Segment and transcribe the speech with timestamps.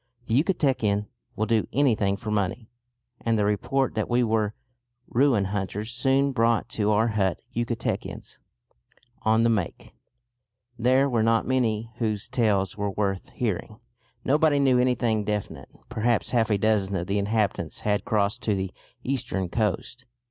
[0.25, 1.05] The Yucatecan
[1.35, 2.71] will do anything for money,
[3.19, 4.55] and the report that we were
[5.07, 8.39] ruin hunters soon brought to our hut Yucatecans
[9.21, 9.93] "on the make."
[10.75, 13.79] There were not many whose tales were worth hearing.
[14.25, 18.73] Nobody knew anything definite; perhaps half a dozen of the inhabitants had crossed to the
[19.03, 20.05] eastern coast.